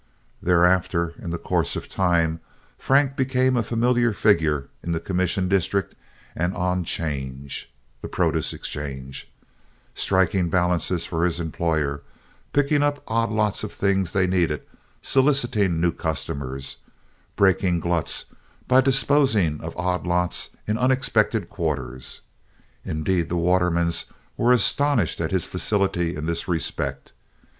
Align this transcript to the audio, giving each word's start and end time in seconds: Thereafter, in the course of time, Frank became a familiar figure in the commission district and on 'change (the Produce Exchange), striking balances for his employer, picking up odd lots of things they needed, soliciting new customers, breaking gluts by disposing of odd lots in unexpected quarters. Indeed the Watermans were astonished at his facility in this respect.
Thereafter, 0.41 1.13
in 1.19 1.29
the 1.29 1.37
course 1.37 1.75
of 1.75 1.87
time, 1.87 2.39
Frank 2.75 3.15
became 3.15 3.55
a 3.55 3.61
familiar 3.61 4.13
figure 4.13 4.67
in 4.81 4.93
the 4.93 4.99
commission 4.99 5.47
district 5.47 5.93
and 6.35 6.55
on 6.55 6.83
'change 6.83 7.71
(the 8.01 8.07
Produce 8.07 8.51
Exchange), 8.51 9.29
striking 9.93 10.49
balances 10.49 11.05
for 11.05 11.23
his 11.23 11.39
employer, 11.39 12.01
picking 12.51 12.81
up 12.81 13.03
odd 13.07 13.29
lots 13.29 13.63
of 13.63 13.71
things 13.71 14.11
they 14.11 14.25
needed, 14.25 14.63
soliciting 15.03 15.79
new 15.79 15.91
customers, 15.91 16.77
breaking 17.35 17.79
gluts 17.79 18.25
by 18.67 18.81
disposing 18.81 19.61
of 19.63 19.77
odd 19.77 20.07
lots 20.07 20.49
in 20.65 20.79
unexpected 20.79 21.47
quarters. 21.47 22.21
Indeed 22.83 23.29
the 23.29 23.37
Watermans 23.37 24.05
were 24.35 24.51
astonished 24.51 25.21
at 25.21 25.29
his 25.29 25.45
facility 25.45 26.15
in 26.15 26.25
this 26.25 26.47
respect. 26.47 27.13